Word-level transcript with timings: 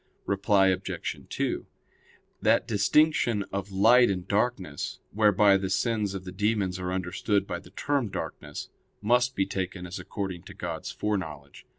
Reply 0.25 0.69
Obj. 0.69 1.17
2: 1.29 1.65
That 2.41 2.67
distinction 2.67 3.43
of 3.53 3.71
light 3.71 4.09
and 4.09 4.27
darkness, 4.27 4.97
whereby 5.11 5.57
the 5.57 5.69
sins 5.69 6.15
of 6.15 6.23
the 6.25 6.31
demons 6.31 6.79
are 6.79 6.91
understood 6.91 7.45
by 7.45 7.59
the 7.59 7.69
term 7.69 8.09
darkness, 8.09 8.69
must 8.99 9.35
be 9.35 9.45
taken 9.45 9.85
as 9.85 9.99
according 9.99 10.41
to 10.45 10.55
God's 10.55 10.89
foreknowledge. 10.91 11.67